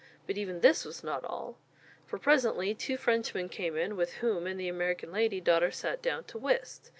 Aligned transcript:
But 0.25 0.35
even 0.35 0.61
this 0.61 0.83
was 0.83 1.03
not 1.03 1.23
all. 1.23 1.59
For 2.07 2.17
presently 2.17 2.73
two 2.73 2.97
Frenchmen 2.97 3.49
came 3.49 3.77
in, 3.77 3.95
with 3.95 4.13
whom, 4.15 4.47
and 4.47 4.59
the 4.59 4.67
American 4.67 5.11
lady, 5.11 5.39
daughter 5.39 5.69
sat 5.69 6.01
down 6.01 6.23
to 6.23 6.39
whist. 6.39 6.89